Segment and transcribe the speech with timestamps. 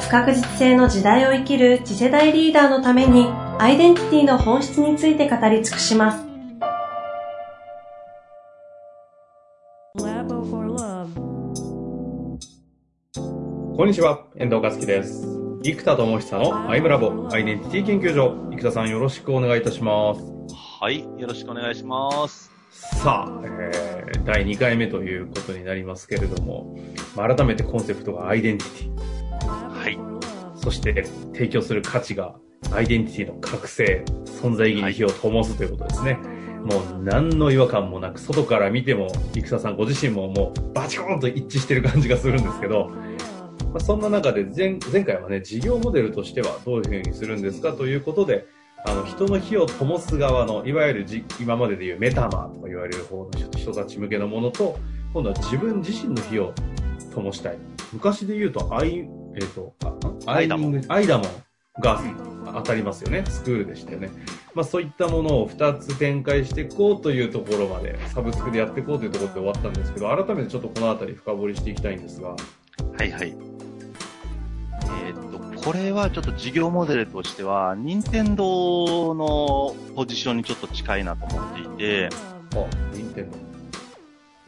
[0.00, 3.26] 不確実性の時代を生きる次世代リーダーのために
[3.58, 6.24] アイデンティティの本質について語り尽くします
[9.98, 11.14] Labo for Love
[13.76, 15.26] こんにちは、遠藤和樹です。
[15.62, 18.34] 生田智久のアイムラボアイデンティティ研究所。
[18.50, 20.20] 生田さんよろしくお願いいたします。
[20.80, 22.50] はい、よろしくお願いします。
[22.70, 26.76] さあ、えー、第2回目ということになりますけれども、
[27.14, 29.17] まあ改めてコンセプトがアイデンティティ。
[30.58, 32.36] そして提供する価値が
[32.72, 36.18] アイデンティティの覚醒、存在意義に火を灯すということですね。
[36.64, 42.90] もう何の違和感もなく、外から見ても、生田さんご自身ももうバチコーンと一致してる感じがするんですけど、
[43.68, 48.46] まあ、そんな中で前前回はね、事業モデルとしてはどういうふうにするんですかということで、
[48.86, 54.78] あの人の火を灯す側の、いわゆるじ今まででいうメタマーと言われる方の人たち向けのものと、
[55.12, 56.52] 今度は自分自身の火を
[57.14, 57.58] 灯したい。
[57.92, 59.92] 昔で言うと、アイ、えっ、と、あ？
[60.30, 62.00] アイダモンアイダモンが
[62.54, 63.24] 当たりますよね。
[63.28, 64.10] スクールでしたよね。
[64.54, 72.36] まあそういったものを2つ展開していこうというところまで、サブスクでやっていこうというところで終わったんですけど、改めてちょっとこのあたり深掘りしていきたいんですが、は
[73.04, 73.34] い、はい。
[75.06, 82.08] えーっと、これはちょっと事業モデルとしては、任天堂のポジションにちょっと近いなと思っていて、
[82.54, 83.36] あ、任天堂。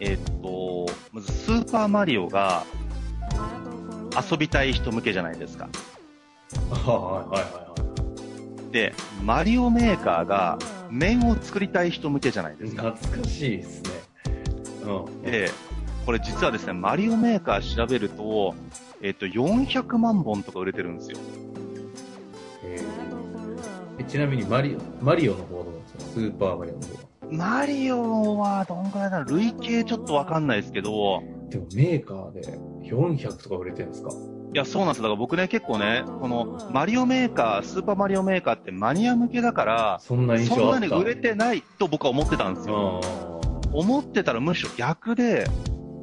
[0.03, 2.65] えーっと、まずスーパーマリオが
[4.31, 5.69] 遊びたい人向けじゃないですか。
[6.73, 7.75] あはいはいはいは
[8.69, 8.73] い。
[8.73, 8.93] で、
[9.25, 10.59] マリオメーカーが
[10.91, 12.93] 面を作りたい人向けじゃないですか。
[12.93, 13.91] 懐かしいですね。
[14.87, 15.23] うん。
[15.23, 15.51] で、
[16.07, 18.55] これ実はですね、マリオメーカー調べると、
[19.03, 21.19] えっ、と、400万本とか売れてるんですよ。
[22.65, 23.11] えー
[23.99, 26.01] えちなみにマリオ、マリオの方はどうなんですか？
[26.15, 27.01] スーパーマリオの方は。
[27.31, 29.39] マリオはどんくらいだろう？
[29.39, 34.11] 累計ちょっとわかんないですけど、でもメーカーで400とか売れてるんですか？
[34.53, 35.03] いや、そうなんです。
[35.03, 43.01] だから僕ね、結構ね、このマリオメーカー、スーパーマリオメーカーってマニア向けだから、そんな印そ象あったんなに売れてないと僕は思ってたんですよ。
[43.03, 43.41] あ
[43.73, 45.47] 思ってたらむしろ逆で、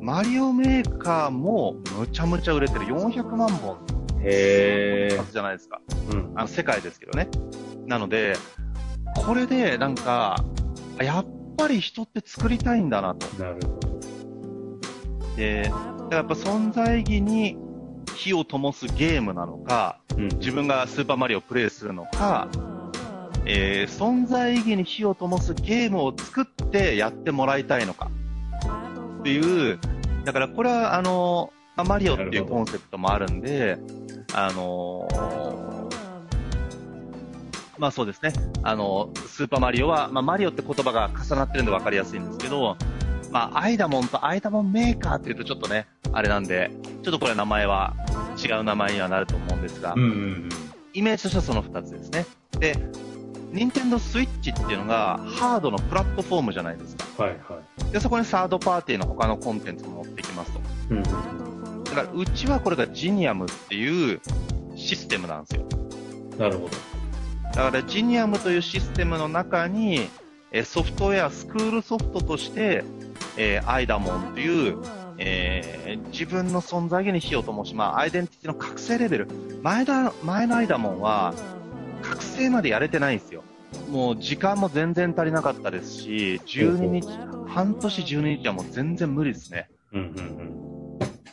[0.01, 2.85] マリオメーカーもむちゃむちゃ売れてる。
[2.85, 5.81] 400万本ーへえじゃないですか。
[6.11, 6.31] うん。
[6.35, 7.27] あの、世界ですけどね。
[7.85, 8.35] なので、
[9.25, 10.41] これで、なんか、
[10.99, 11.25] あやっ
[11.57, 13.27] ぱり人って作りたいんだなと。
[13.43, 13.86] なるほど。
[15.37, 17.57] で、だからやっぱ存在意義に
[18.15, 20.27] 火を灯すゲームなのか、うん。
[20.39, 22.49] 自分がスーパーマリオをプレイするのか、
[23.45, 28.09] えー存在意義に火を灯すゲームを作ってやってもらいたいのか。
[29.19, 29.79] っていう、
[30.25, 33.77] だからこれはあの、まあマリオっていうコンセプトもあるんで、
[34.33, 35.87] あのー
[37.77, 38.33] まあそうですね。
[38.63, 42.75] あの、スーパーマリオは、まあマリオって言葉が重なってるんで分かりやすいんですけど、
[43.31, 46.71] まあアイダモンとアイダモンメーカーっていうとちょっとね、あれなんで、
[47.03, 47.93] ちょっとこれ名前は
[48.43, 50.49] 違う名前にはなると思うんですが、うんうんうん。
[50.93, 52.25] イメージとしてはその2つですね。
[52.59, 52.75] で、
[53.51, 57.23] 任天堂スイッチっていうのがハードのプラットフォームじゃないですか。
[57.23, 57.91] はいはい。
[57.91, 60.59] で、そこにサードパーティーの他のコンテンツも持ってきますと。
[60.89, 61.03] うん。
[61.03, 64.19] だから、うちはこれがジニアムっていう
[64.75, 65.65] システムなんですよ。
[66.37, 66.69] なるほど。
[67.53, 70.09] だから、ジニアムというシステムの中に、
[70.51, 72.83] えーソフトウェア、スクールソフトとして、
[73.37, 74.77] えーアイダモンという、
[75.17, 79.27] えー自分の存在意義に火を灯し、まあ、アイデンティティの覚醒レベル。
[79.61, 81.33] 前だ、前のアイダモンは、
[82.01, 83.43] 覚醒までやれてないんですよ。
[83.89, 87.07] もう時間も全然足りなかったですし、12日、
[87.47, 89.69] 半年12日はもう全然無理ですね。
[89.93, 90.57] うんうん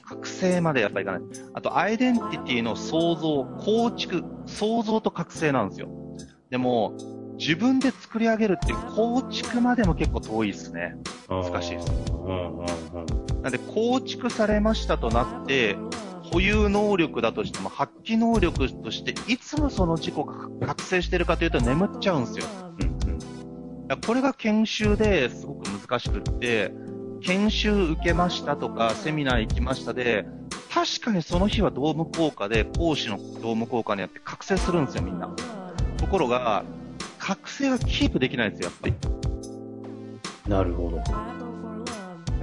[0.07, 1.23] 覚醒までやっぱいかない。
[1.55, 5.89] あと、アイデンティティの創造、構築、創造と覚醒なんですよ。
[6.51, 6.95] でも、
[7.39, 10.97] 自分で作り上げるっていう構築までも結構遠いですね。
[11.29, 11.43] うん。
[11.43, 11.93] 難しいです。
[13.43, 15.77] なんで、構築されましたとなって、
[16.33, 22.47] 保有能力だとしても発揮能力として、いつもその自己が覚醒してるかというと眠っちゃうんですよ。
[22.81, 23.13] うん
[23.91, 24.01] うん。
[24.01, 26.73] これが研修ですごく難しくって、
[27.23, 30.27] 研修受けましたとか、セミナー行きましたで、
[30.73, 35.29] 確かにその日はドーム効果で、講師のドーム効果によって覚醒するんですよ、みんな。
[35.97, 36.65] ところが、
[37.25, 38.95] 覚醒がキープできないんですよ、やっぱり。
[40.47, 40.97] なるほど。
[40.99, 41.15] だか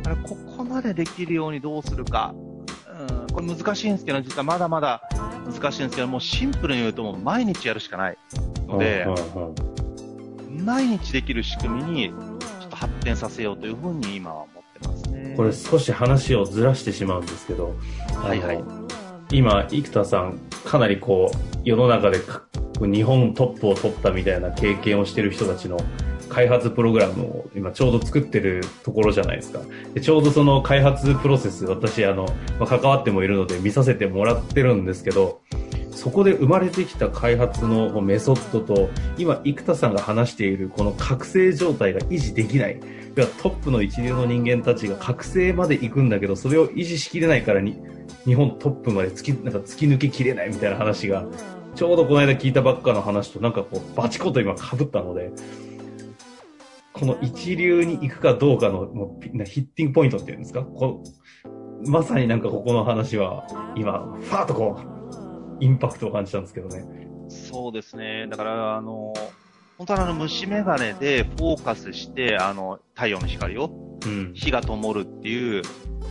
[0.09, 2.33] ら、ここまでできるようにどうするか。
[2.99, 5.03] うん、これ難しいんですけど、実はまだまだ
[5.45, 8.17] 難しいんですけども、シンプルに言うともう毎日やるしかない
[8.67, 9.05] ので、
[9.35, 9.55] うんうん
[10.65, 15.33] 毎日できる仕組みにちょっと発展させようというふうに今は思ってますね。
[15.37, 17.73] これ少し話をずらしてしまうんですけど、
[18.13, 18.63] はいはい
[19.31, 22.43] 今、生田さん、かなりこう、世の中でか
[22.87, 25.77] 日本トップを取ったみたいな経験をしてる人たちの
[26.29, 29.59] 開発プログラムを今ちょうど作ってるところじゃないですか。
[29.93, 32.25] でちょうどその開発プロセス、私、あの、
[32.59, 35.41] まあ関わってもいるので見させてもらってるんですけど、
[35.91, 42.79] そこで生まれてきた開発のメソッドと、今、生田さんが話しているこの覚醒状態が維持できない。
[43.13, 47.77] トップの一流の人間たちが覚醒まで行くんだけど、それを維持しきれないからに、
[48.25, 51.25] 日本トップまで突き、なんか突き抜けきれないみたいな話が、
[51.75, 55.31] ちょうどこの間聞いたばっかの話となんかこう、バチコと今被ったので、
[56.93, 60.63] この一流に行くかどうかのもうヒッティングポイントっていうんですか？
[60.63, 61.03] こ
[61.87, 66.85] まさになんかここの話は、今、ファーッとこう、インパクトを感じたんですけどね。
[67.29, 68.27] そうですね。
[68.29, 69.13] だから、あの、
[69.79, 73.71] 本当はあの、虫眼鏡でフォーカスして、あの、太陽の光を、
[74.05, 74.33] うん。
[74.35, 75.63] 火が灯るっていう、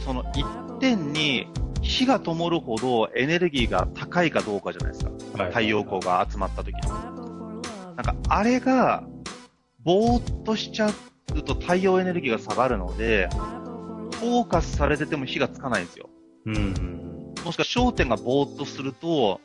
[0.04, 0.44] その一
[0.80, 1.46] 点に
[1.82, 5.10] 火が灯るほどエネルギーが高いかどうかじゃないですか。
[5.38, 7.62] はい太陽光が集まった時の。
[7.96, 9.04] なんか、あれが、
[9.82, 10.88] ぼーっとしちゃ
[11.34, 13.28] うと太陽エネルギーが下がるので、
[14.20, 16.08] フォーカスされてても火がつかないんですよ。
[16.46, 17.34] うんうん。
[17.44, 19.40] もしくは焦点がぼーっとすると、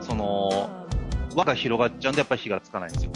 [0.00, 0.86] その、
[1.34, 3.12] 輪が広がっちゃうんでやっぱり火がつかないんですよ。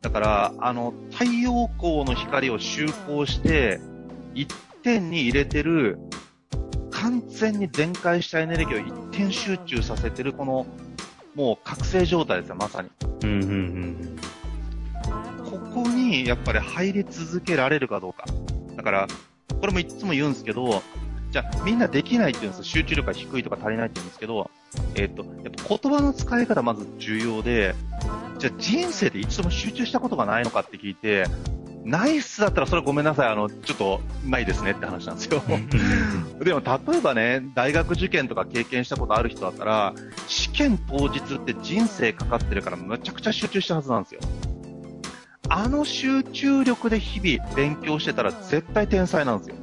[0.00, 3.80] だから、あの、太陽光の光を集光して、
[4.34, 4.52] 一
[4.82, 5.98] 点に入れてる、
[6.90, 10.66] 完全に全開したエネルギーを一点集中させてる、この、
[11.38, 12.88] もう覚醒状態ですよ、まさに。
[13.22, 14.18] うんうんうん。
[15.48, 18.24] ここにやっぱり入り続けられるかどうか。
[18.74, 19.06] だから、
[19.60, 20.82] これもいつも言うんですけど、
[21.30, 22.82] じゃあみんなできないって言うんですよ。
[22.82, 24.50] 集中力が低いとか足りないって言うんですけど、
[24.96, 25.34] えっ、と、やっ
[25.68, 27.76] ぱ言葉の使い方まず重要で、
[28.38, 31.26] じゃあ人生で一度も集中したことがないのかって聞いて、
[31.84, 35.42] ないっすだったらそれはごめんなさい、あの、ちょっとないですねって話なんですよ。
[36.44, 39.94] でも例えばね、大学受験とか経験したことある人だったら、
[40.26, 44.20] 試験当日って人生かかってるからむちゃくちゃ集中したはずなんですよ。
[45.48, 49.56] あの集中力で日々勉強してたら絶対天才なんですよ。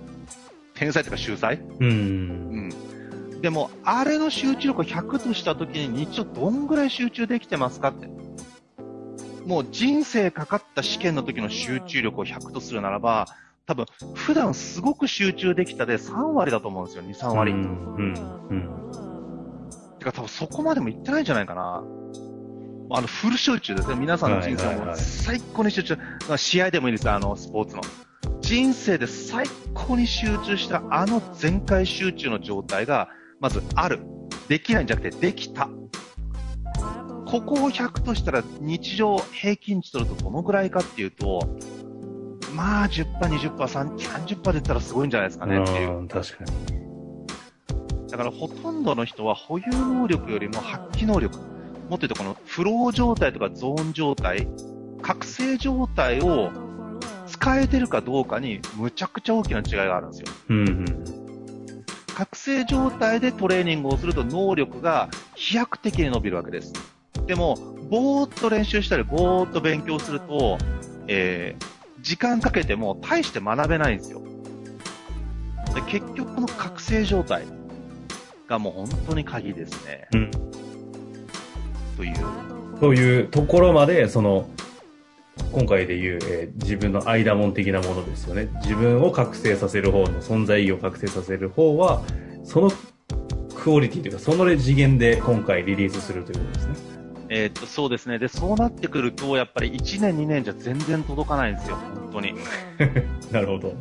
[0.74, 1.58] 天才というか秀才？
[1.58, 1.88] うん。
[1.88, 3.42] うん。
[3.42, 8.08] でも、あれの集中力を100とした時に日常どんぐらい集中できてますかって。
[9.46, 13.28] もう人生かかった試験の時の集中力を100とするならば、
[13.68, 17.52] 多分、普段すごく集中できたで3割だと思うんですよ、2、3割。
[17.52, 17.60] うん。
[18.50, 19.05] うん。
[20.06, 21.84] てか多分そこまでもいってないんじゃないかな。
[22.92, 23.96] あの、フル集中ですね。
[23.96, 25.98] 皆さんの人生も最高に集中。
[26.28, 27.82] まあ試合でもいいですよ、あの、スポーツの。
[28.42, 33.10] 人生で最高に集中したあの全開集中の状態が、
[33.40, 34.02] まずある。
[34.48, 35.68] できないんじゃなくて、できた。
[37.26, 41.40] ここを100としたら日常平均値取るとどのぐらいかっていうと、
[42.54, 45.98] まあ10%、20%、30%で言ったらすごいんじゃないですかねっていう。
[45.98, 46.85] うん確かに。
[48.16, 51.48] だからほとんどの人は保有能力よりも発揮能力、もっ
[51.90, 54.48] と言うとこのフロー状態とかゾーン状態、
[55.02, 56.50] 覚醒状態を
[57.28, 60.28] 使えてるかどうかにむちゃくちゃ大きな違いがあるんですよ。
[60.48, 60.86] うんうん。
[62.16, 66.72] 覚醒状態でトレーニングをすると能力が飛躍的に伸びるわけです。
[67.28, 67.58] でも、
[67.90, 70.58] ぼーっと練習したり、ぼーっと勉強すると、
[71.10, 71.66] えー、
[72.02, 74.22] 時間かけても大して学べないんですよ。
[75.74, 77.44] で結局この覚醒状態
[78.48, 80.08] がもう本当に鍵ですね。
[80.14, 80.32] うん。
[81.98, 82.16] という。
[82.80, 84.50] というところまで、その、
[85.52, 88.50] 今回で言う、えー自分の間門的なものですよね。
[88.62, 92.02] 自分を覚醒させる方の存在意義を覚醒させる方は、
[92.44, 92.72] その
[93.56, 96.74] クオリティというか、その次元で今回リリースするということですね。
[97.30, 98.20] えーっと、そうですね。
[98.20, 101.78] で、そうなってくると、やっぱり1年2年じゃ全然届かないんですよ。
[101.78, 102.30] 本当に。
[102.30, 102.34] い
[103.34, 103.74] なるほど。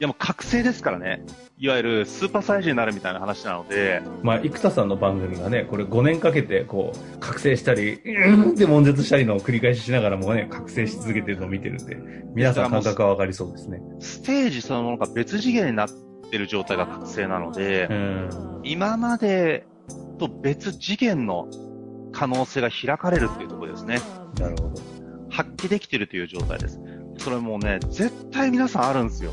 [0.00, 1.24] やもう覚醒ですからね。
[1.58, 11.96] いわゆるスーパーサイジになるみたいな話なので、まあ、生田さんの番組がね、これ5年かけて、こう、覚醒したり、うんって悶絶したりのを繰り返ししながらもね、覚醒し続けてるのを見てるんで、
[12.34, 13.80] 皆さん感覚はわかりそうですね。
[14.00, 15.88] ステージそのものが別次元になっ
[16.30, 18.60] てる状態が覚醒なのでう、ん。
[18.64, 19.66] 今まで
[20.18, 21.48] と別次元の
[22.12, 23.98] 可能性が開かれるっていうところですね。
[24.38, 24.74] なるほど。
[25.30, 26.80] 発揮できてるという状態です。
[27.18, 29.32] それもうね、絶対皆さんあるんですよ。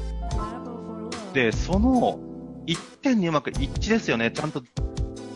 [1.33, 2.19] で、その
[2.65, 4.31] 一点にうまく一致ですよね。
[4.31, 4.63] ちゃんと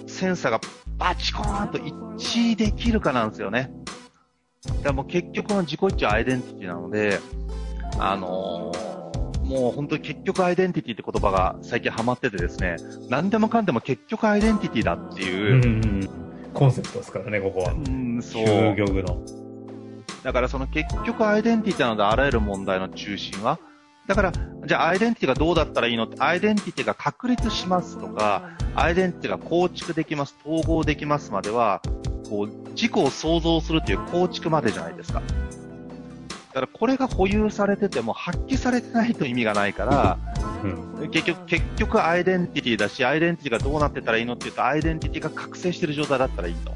[0.05, 0.61] センサーが
[0.97, 1.93] バチコーンと一
[2.53, 3.71] 致できるかなんですよね。
[4.65, 7.19] だからもう結局の自己一致はアイデンティティなので、
[7.99, 8.97] あのー
[9.47, 12.75] もう本当に結局アイデンティティって言葉が最近ハマっててですね、
[13.09, 16.09] 何でもかんでも結局アイデンティティだっていう、うん。
[16.53, 17.71] コンセプトですからね、ここは。
[17.71, 18.43] うん、そう。
[18.43, 19.23] 究極の。
[20.23, 23.57] だからその結局アイデンティティなのであらゆる問題の中心は、
[24.07, 24.31] だから、
[24.65, 26.05] じゃあアイデンティティがどうだったらいいの？
[26.05, 31.81] って、アイデンティティが確立しますとか、アイデンティティが構築できます、統合できますまでは、
[32.29, 35.21] こう、自己を創造するという構築までじゃないですか。
[36.53, 40.17] だからこれが保有されてても発揮されてないと意味がないから、
[40.63, 41.09] うん。
[41.11, 44.33] 結局、結局アイデンティティだし、アイデンティティがどうなってたらいいの？
[44.33, 46.71] って言うと、アイデンティティが覚醒してる状態だったらいいと。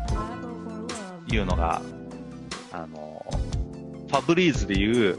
[1.33, 1.81] いうのが、
[2.73, 3.25] あの、
[4.09, 5.17] ファブリーズでいう、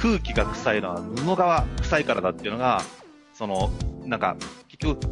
[0.00, 2.80] 空気が臭いのは布が臭いからだっていうのが、
[3.34, 3.70] その、
[4.04, 4.34] なんか、
[4.68, 5.06] 結局、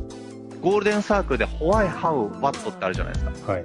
[0.62, 3.52] ゴールデンサークルでホワイハウワットってあるじゃないですか。
[3.52, 3.64] はい。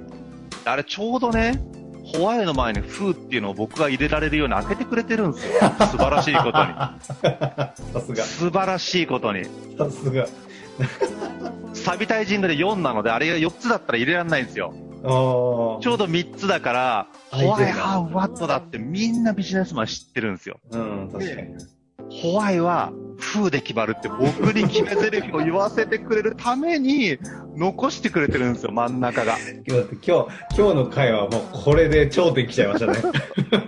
[0.66, 1.60] あれちょうどね、
[2.04, 5.52] ホワイの前にフーっていうのを僕が入れられるように開けてくれてるんですよ。
[5.90, 6.72] 素晴らしいことに。
[7.24, 8.24] さすが。
[8.24, 9.44] 素晴らしいことに。
[9.78, 10.26] さすが。
[11.72, 14.74] サビタイジングで4なので、あれが4つだったら入れられないんですよ。
[15.04, 20.60] ちょうど3つだから、ホワイハウワットだってみんなビジネスマン知ってるんですよ。
[20.70, 21.54] うん、確かに。
[22.10, 27.18] ホワイはフーで決まるって僕に決め台詞を言わせてくれるために
[27.56, 29.36] 残してくれてるんですよ、真ん中が。
[29.66, 29.96] 今日
[30.56, 32.98] 今日、の回はもうこれで頂点来ちゃいましたね。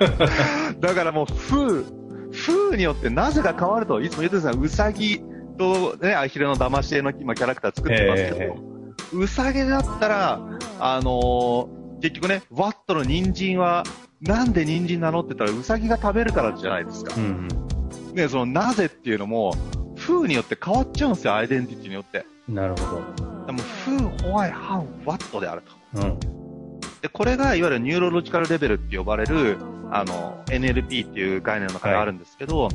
[0.80, 1.84] だからもう、フー、
[2.32, 5.20] フーによってなぜか変わると、いつも言ってるんですが、ウサギ
[5.58, 8.75] とね、アヒルの騙し絵の今キャラクター作ってますけど、え
[9.12, 10.40] ウサギだったら、
[10.80, 13.82] あのー結局ね、ワットの人参は、
[14.20, 17.14] なんで人参なのって言ったら、ウサギが食べるからじゃないですか。
[17.16, 17.48] うん
[18.12, 19.54] ね、そのなぜっていうのも、
[19.96, 22.26] フーによって変わっちゃうんですよ、アイデンティティによって。
[22.48, 22.54] うん。
[22.54, 23.00] なるほ
[23.46, 25.62] でも、フー、ホワイ、ハウ、ワットである
[25.94, 26.00] と。
[26.02, 26.06] ど。
[26.08, 26.20] うん。
[27.00, 29.56] で、これがいわゆるニューロロジカルレベルって呼ばれる、
[29.90, 32.68] あの、NLP っていう概念の中であるんですけど、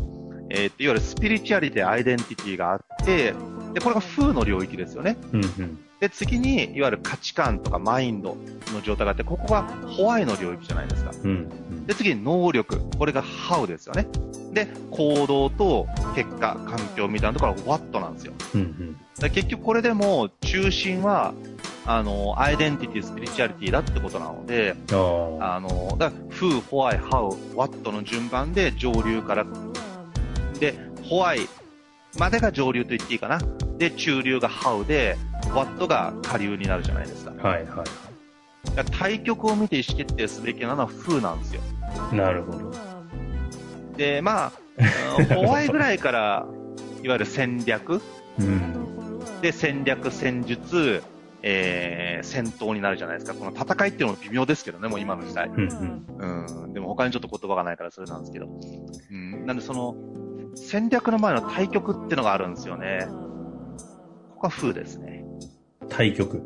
[0.50, 3.34] えーといわゆるスピリチュアリティ、アイデンティティがあって、
[3.74, 5.18] で、これが風の領域ですよね。
[5.32, 5.80] うんうん。
[6.01, 8.36] で、次に、いわゆる価値観とかマインド
[8.74, 11.12] の状態があって、ここがホワイの領域じゃないですか。
[11.24, 11.31] うんう
[11.75, 11.86] ん。
[11.86, 12.81] で、次に能力。
[12.98, 14.08] これがハウですよね。
[14.51, 18.34] で、行動と結果、環境みたいなところはワットなんですよ。
[18.55, 18.98] うんうん。
[19.20, 21.36] で結局これでも中心は、
[21.86, 24.75] あの、アイデンティティ、スピリチュアリティだってことなので。
[25.39, 29.46] あの、だから、フー、ホワイ、ハウ、ワットの順番で上流から、
[30.60, 31.41] で、ホワイ
[32.17, 33.39] までが上流と言っていいかな。
[33.77, 35.15] で、中流がハウで、
[35.53, 37.31] ワットが下流になるじゃないですか。
[37.31, 37.84] はいは
[38.75, 41.62] ら対極を見て意思決定すべきなのはフーなんですよ。
[42.12, 42.15] い。
[42.15, 42.72] なるほど。
[43.98, 44.51] で、まあ、
[45.17, 46.48] うんホワイぐらいから、
[47.03, 48.01] いわゆる戦略
[48.39, 49.20] うん。
[49.41, 51.03] で、戦略、戦術、
[51.43, 53.38] えー、戦闘になるじゃないですか。
[53.38, 55.48] この戦いっていうのも微妙ですけどね、もう今の時代。
[55.48, 56.65] うんうん。
[56.65, 56.74] うん。
[56.74, 58.48] でも他にちょっと言葉がないからそれなんですけど。
[59.12, 59.46] うん。
[59.46, 59.96] なんでその、
[60.55, 63.08] 戦略の前の対局っていうのがあるんですよね。
[64.36, 65.21] ここは風ですね。
[65.91, 66.41] 対局。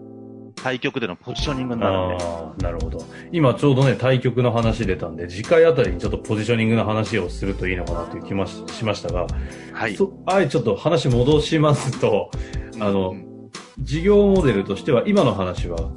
[0.55, 2.17] 対局でのポジショニングになるん
[2.57, 2.63] で。
[2.63, 3.03] なるほど。
[3.31, 9.27] 今ちょうどね、対局の話出たんで、次回あたりにちょっとポジショニングの話をするといいのかなという気もししましたが、
[9.73, 9.95] はい。
[9.95, 12.31] そあえちょっと話戻しますと、
[12.79, 13.25] あのうん
[13.79, 15.91] 事業モデルとしては今の話は、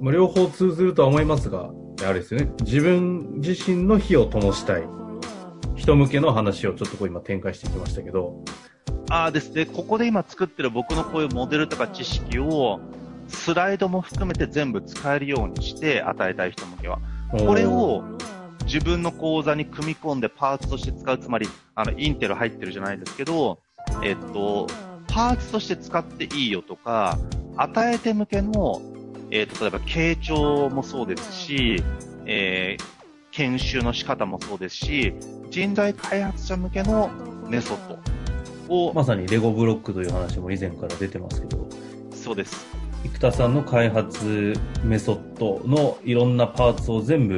[0.00, 1.70] まあ、両方通ずるとは思いますが、
[2.06, 4.86] あれですよね、自分自身の火を灯したい。
[5.74, 8.44] 人向けの話をちょっとこう今展開してきましたけど、
[9.12, 12.80] ああですね、ここで今作ってる僕のこういうモデルとか知識を、
[13.28, 16.98] スライドも含めて全部使えるようにして与えたい人向けは。
[17.30, 18.02] これを
[18.64, 23.58] 自分の講座に組み込んでパーツとして使う、つまり、あの、インテル入ってるじゃないですけど、
[24.02, 24.66] えっと、
[25.08, 27.18] パーツとして使っていいよとか、
[27.58, 28.80] 与えて向けの、
[29.30, 31.82] えっと、例えば、傾聴もそうですし、
[32.24, 33.02] えー
[33.32, 35.14] 研修の仕方もそうですし、
[35.50, 37.10] 人材開発者向けの
[37.48, 37.98] メソッド
[38.72, 41.68] を、まさにレゴブロックという話も以前から出てますけど、
[42.14, 42.66] そうです。
[43.04, 47.36] 生田さんの開発メソッドのいろんなパーツを全部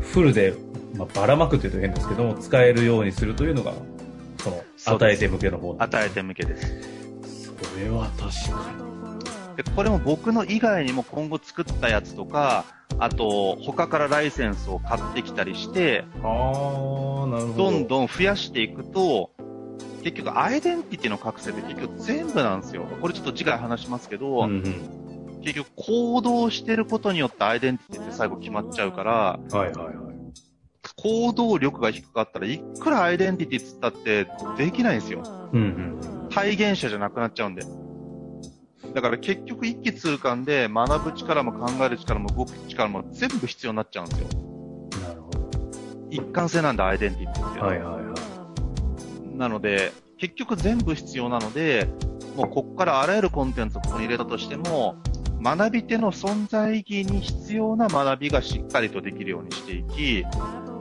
[0.00, 0.54] フルで、
[0.94, 3.72] まあ、ばらまくというと変ですけども、使えるようにするというのが、
[4.38, 6.66] その、与えて向けの方与えて向けです。
[7.46, 8.86] それは確か
[9.56, 12.64] で、これも僕の以外にも今後作ったやつとか、
[12.98, 17.54] あと、他からライセンスを買ってきたりして、あ、なるほど。
[17.54, 19.30] どんどん増やしていくと、
[20.06, 22.84] 結局アイデンティティの覚醒って結局全部なんですよ。
[23.00, 25.40] これちょっと次回話しますけど、うんうん。
[25.42, 29.96] 結局行動してることによってアイデンティティって最後決まっちゃうから、はいはいはい。
[30.96, 35.24] 行動力が低かったらいくらアイデンティティっつったってできないんですよ。
[35.52, 36.28] うんうん。
[36.30, 37.62] 体現者じゃなくなっちゃうんで。
[38.94, 44.28] だから結局一気通貫で学ぶ力も考える力も動く力も全部必要になっちゃうんですよ。
[45.02, 45.50] なるほど。
[46.10, 48.05] 一貫性なんだ、アイデンティティってはいはい。
[49.36, 51.88] なので、結局全部必要なので、
[52.36, 54.96] もうここからあらゆるコンテンツをここに入れたとしても、
[55.42, 60.24] 学び手の存在意義に必要な学びがしっかりとできるようにしていき、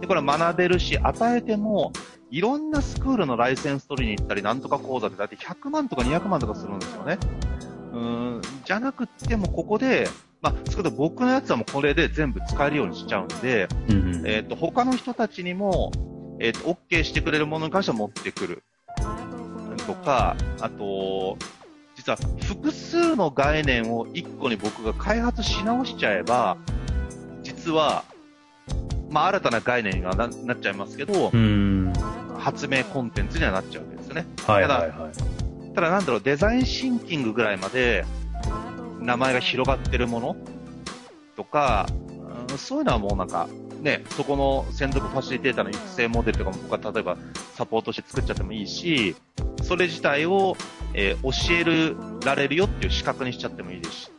[0.01, 1.91] で、これ学べるし、与えても、
[2.31, 7.17] いろんなスクールのライセンス取りに行ったり、なんとか講座でだって100万とか200万とかするんですよね。
[7.93, 10.07] うーん、じゃなくってもここで、
[10.41, 15.91] まあ、少なくとも僕のやつはもうこれで全部使えるようにしちゃうんで、うんうんえっ、と、他の人たちにも、
[16.39, 18.63] えっ、と、OK してくれるものに関しては持ってくる。
[19.85, 21.37] とか、あと、
[21.95, 26.57] 実は複数の概念を一個に僕が開発し直しちゃえば、
[27.43, 28.03] 実は、
[29.09, 31.93] まあ、新たな概念にはななっちゃいますけど、うん。
[32.37, 34.25] 発明コンテンツにはなっちゃうわけですよね。
[34.45, 35.73] はいはいはい。
[35.73, 38.05] ただなんだろう、デザインシンキングぐらいまで
[38.99, 40.35] 名前が広がってるもの
[41.35, 43.47] とか、うんそういうのはもうなんか、
[43.85, 47.17] ね、そこの専属ファシリテーターの育成モデルとかも僕は例えば
[47.53, 49.15] サポートして作っちゃってもいいし、
[49.61, 50.57] それ自体を、
[50.95, 54.11] えー教えるられるよっていう資格にしちゃってもいいですし、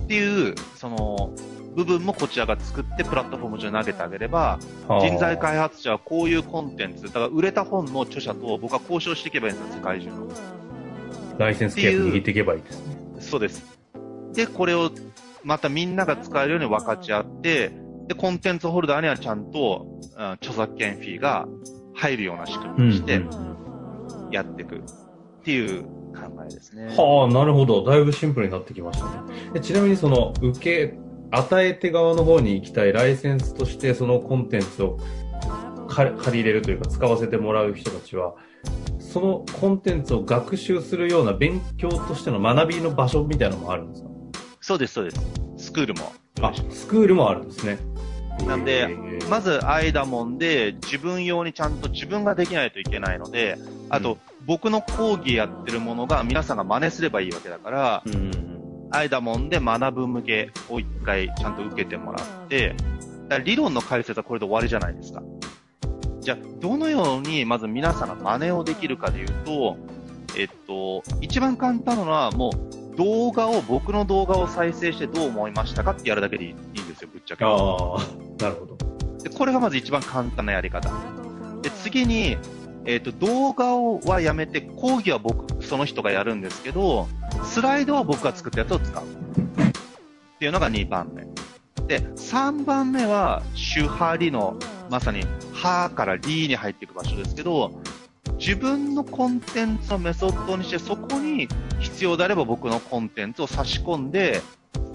[0.00, 1.30] っていう、その、
[1.74, 10.28] 部分もこちらが作ってプラットフォーム上に投げてあげれば、はあ人材開発者はこういうコンテンツ、だから売れた本の著者と僕は交渉していけばいいんですよ、世界中の。
[11.36, 12.96] ライセンス契約握っていけばいいですね。
[13.20, 13.62] そうです。
[14.32, 14.90] で、これを
[15.44, 17.72] またみんなが使えるように分かち合って、
[18.08, 21.46] で、コンテンツホルダーにはちゃんと、うん著作権フィーが
[21.94, 23.22] 入るような仕組みにして
[24.30, 24.80] やっていくっ
[25.44, 25.90] ていう考
[26.48, 26.86] えですね。
[26.96, 27.84] はあ、なるほど。
[27.84, 29.50] だいぶシンプルになってきましたね。
[29.52, 30.94] でちなみにその、受け、
[31.30, 34.96] 与え手側の方に行きたいライセンスとしてそのコンテンツを
[35.88, 38.34] 借り借り入れるというか使わせてもらう人たちは、
[38.98, 44.08] そのコンテンツを学習するような勉強としての学びの場所みたいなのもあるんですか？
[44.62, 45.20] そうです、そうです。
[45.58, 46.12] スクールも。
[46.40, 47.78] あ、スクールもあるんですね。
[48.44, 48.88] なんで
[49.30, 53.56] まず、アイダモンで自分用にちゃんと自分ができないといけないので、
[53.88, 58.88] あと、うん僕の講義やってるものが皆さんが真似すればいいわけだから、うん。
[58.92, 62.76] アイダモンで学ぶ向けを一回ちゃんと受けてもらって、
[63.28, 65.22] だ理論の解説はこれで終わりじゃないですか。
[66.20, 69.76] じゃあ、どのようにまず皆さんが真似をできるかでいうと、
[70.38, 76.56] えっと、一番簡単なのはもう動画を、僕の動画を再生してどう思いましたかってやるだけでいいん
[76.88, 77.44] ですよ、ぶっちゃけ。
[78.38, 78.76] なるほど。
[79.22, 80.90] でこれがまず一番簡単なやり方。
[81.62, 82.36] で、次に、
[82.84, 87.08] えっ、と、動画をはやめて、講義は僕、その人がやるんですけど、
[87.44, 89.04] スライドは僕が作ったやつを使う。
[89.04, 91.26] っていうのが2番目。
[91.86, 94.56] で、3番目は、主張りの、
[94.90, 95.22] まさに、
[95.52, 97.80] はからりに入っていく場所ですけど、
[98.38, 101.48] 自分のコンテンツをメソッドにして、そこに
[101.80, 104.42] 必要であれば僕のコンテンツを差し込んで、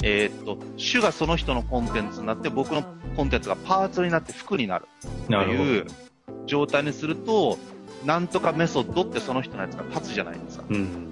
[0.03, 2.83] えーっと、主がその人のコンテンツになって、僕の
[3.15, 4.87] コンテンツがパーツになって服になる
[5.27, 5.85] という
[6.45, 7.57] 状態にすると、
[8.05, 10.65] なんとかメソッドってその人のやつが立つじゃないですか。
[10.67, 10.75] ど。
[10.75, 11.11] うん。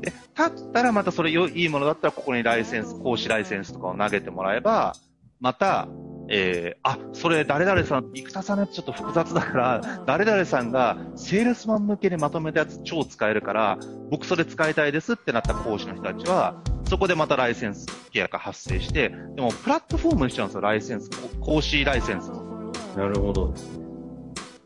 [0.00, 4.96] で、立ったらまたそれよいいものだったらここにライセンス、講師ライセンスとかを投げてもらえば、
[5.38, 5.88] また、
[6.32, 13.78] えー、あ、それ誰々さん、生田さんのやつちょっと複雑だから、誰々さんがセールスマン向けにまとめたやつ超使えるから、
[14.10, 22.72] 僕それ使いたいですってなった講師の人たちは、そこでまたライセンス契約が発生して、でもプラットフォームにしちゃうんですよ、ライセンス、講師ライセンスも。
[22.96, 23.52] なるほど。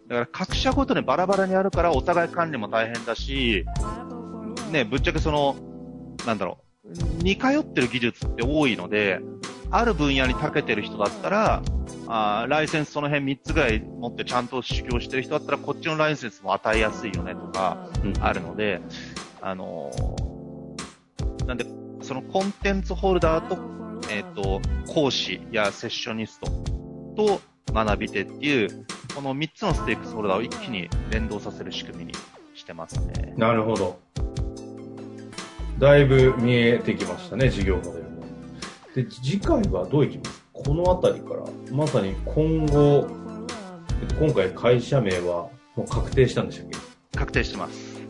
[0.08, 3.64] だから各社ごとにバラバラにあるからお互い管理も大変だし、
[4.70, 5.56] ね、ぶっちゃけその、
[6.26, 9.20] なんだろう、似通ってる技術って多いので、
[9.70, 11.62] ある分野に長けてる人だったら、
[12.06, 18.80] あーライセンスその辺3つぐらい持ってちゃんと修行してる人だったら、こっちのライセンスも与えやすいよねとか、うんあるので、
[19.40, 21.66] あのーなんで、
[22.02, 23.58] そのコンテンツホルダーと、
[24.10, 26.46] えっ、と、講師やセッショニスト
[27.16, 27.40] と
[27.72, 32.12] 学び手っていう、この3つのステークスホルダーを一気に連動させる仕組みに
[32.54, 33.34] してますね。
[33.36, 33.98] なるほど。
[35.78, 38.03] だいぶ見えてきましたね、事業モデルも。
[38.94, 40.44] で、次回はどういきます？
[40.52, 43.08] このあたりから、まさに今後、
[44.00, 46.78] えっと今回会社名はもう確定したんでしたっけ？
[47.18, 48.00] 確定してます。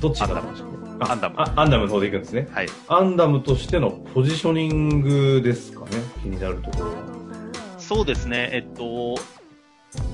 [0.00, 2.48] どっちになったんでしたっけあアンダムあアンダムの方で行くんですね。
[2.50, 2.68] はい。
[2.88, 5.86] アンダムとしてのポジショニングですかね、
[6.22, 6.94] 気になるところは。
[7.78, 8.82] そうですね、えっと、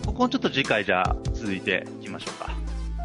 [0.05, 2.51] ここをちょっと次回じゃあ続いていきましょうか。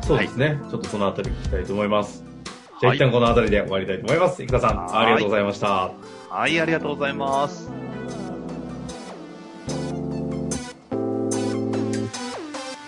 [0.01, 0.59] そうですね。
[0.69, 2.25] ちょっとそのあたり聞きたいと思います。
[2.83, 4.43] じゃあはい一旦このあたりで終わりたいと思います。
[4.43, 5.67] 生田さん、はいありがとうございました。
[6.29, 7.82] はい、ありがとうございます。